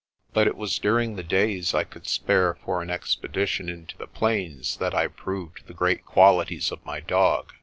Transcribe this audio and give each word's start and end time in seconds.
But 0.33 0.47
it 0.47 0.55
was 0.55 0.79
during 0.79 1.15
the 1.15 1.21
days 1.21 1.75
I 1.75 1.83
could 1.83 2.07
spare 2.07 2.55
for 2.65 2.81
an 2.81 2.89
expedition 2.89 3.69
into 3.69 3.95
the 3.99 4.07
plains 4.07 4.77
that 4.77 4.95
I 4.95 5.07
proved 5.07 5.67
the 5.67 5.75
great 5.75 6.05
qualities 6.07 6.71
of 6.71 6.83
my 6.83 7.01
dog. 7.01 7.53